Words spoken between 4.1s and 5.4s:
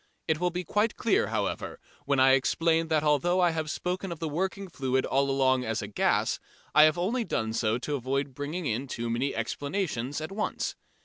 of the working fluid all